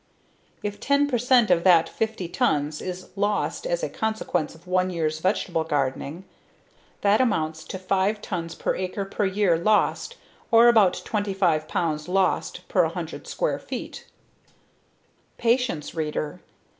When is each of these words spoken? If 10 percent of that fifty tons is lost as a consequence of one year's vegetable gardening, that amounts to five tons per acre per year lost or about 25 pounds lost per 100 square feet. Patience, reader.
If 0.63 0.79
10 0.79 1.07
percent 1.07 1.51
of 1.51 1.63
that 1.63 1.87
fifty 1.87 2.27
tons 2.27 2.81
is 2.81 3.09
lost 3.15 3.67
as 3.67 3.83
a 3.83 3.87
consequence 3.87 4.55
of 4.55 4.65
one 4.65 4.89
year's 4.89 5.19
vegetable 5.19 5.63
gardening, 5.63 6.25
that 7.01 7.21
amounts 7.21 7.63
to 7.65 7.77
five 7.77 8.19
tons 8.19 8.55
per 8.55 8.75
acre 8.75 9.05
per 9.05 9.25
year 9.27 9.59
lost 9.59 10.17
or 10.49 10.69
about 10.69 11.03
25 11.05 11.67
pounds 11.67 12.07
lost 12.07 12.67
per 12.67 12.81
100 12.85 13.27
square 13.27 13.59
feet. 13.59 14.07
Patience, 15.37 15.93
reader. 15.93 16.41